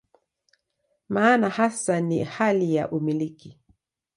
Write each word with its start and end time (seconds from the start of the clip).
Maana 1.09 1.49
hasa 1.49 2.01
ni 2.01 2.23
hali 2.23 2.75
ya 2.75 2.91
"umiliki". 2.91 3.59